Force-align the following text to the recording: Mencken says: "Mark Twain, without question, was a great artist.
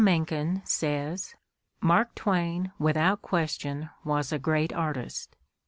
Mencken 0.03 0.63
says: 0.65 1.35
"Mark 1.79 2.15
Twain, 2.15 2.71
without 2.79 3.21
question, 3.21 3.91
was 4.03 4.31
a 4.31 4.39
great 4.39 4.73
artist. 4.73 5.35